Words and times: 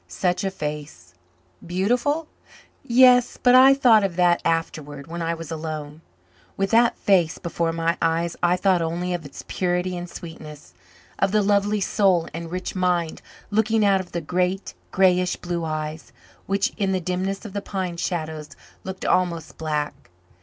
Such 0.07 0.43
a 0.43 0.49
face! 0.49 1.13
Beautiful? 1.63 2.27
Yes, 2.83 3.37
but 3.37 3.53
I 3.53 3.75
thought 3.75 4.03
of 4.03 4.15
that 4.15 4.41
afterward, 4.43 5.05
when 5.05 5.21
I 5.21 5.35
was 5.35 5.51
alone. 5.51 6.01
With 6.57 6.71
that 6.71 6.97
face 6.97 7.37
before 7.37 7.71
my 7.71 7.99
eyes 8.01 8.35
I 8.41 8.57
thought 8.57 8.81
only 8.81 9.13
of 9.13 9.25
its 9.27 9.45
purity 9.47 9.95
and 9.95 10.09
sweetness, 10.09 10.73
of 11.19 11.31
the 11.31 11.43
lovely 11.43 11.81
soul 11.81 12.27
and 12.33 12.49
rich 12.49 12.73
mind 12.73 13.21
looking 13.51 13.85
out 13.85 14.01
of 14.01 14.11
the 14.11 14.21
great, 14.21 14.73
greyish 14.89 15.35
blue 15.35 15.63
eyes 15.63 16.11
which, 16.47 16.73
in 16.77 16.93
the 16.93 16.99
dimness 16.99 17.45
of 17.45 17.53
the 17.53 17.61
pine 17.61 17.97
shadows, 17.97 18.49
looked 18.83 19.05
almost 19.05 19.59
black. 19.59 20.09